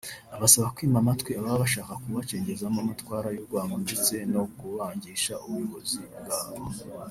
[0.35, 6.65] abasaba kwima amatwi ababa bashaka kubacengezamo amatwara y’urwango ndetse no kubangisha ubuyobozi bwabo